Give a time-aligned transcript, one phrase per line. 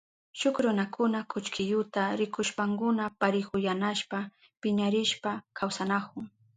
[0.43, 4.17] Shuk runakuna kullkiyuta rikushpankuna parihuyanayashpa
[4.61, 6.23] piñarishpa kawsanahun.